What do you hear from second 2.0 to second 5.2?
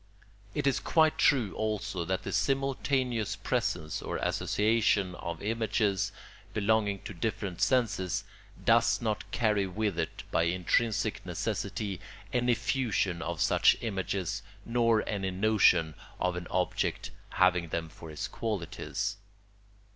that the simultaneous presence or association